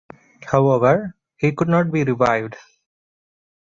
However, 0.51 1.15
he 1.37 1.51
could 1.51 1.67
not 1.67 1.91
be 1.91 2.03
revived. 2.03 2.55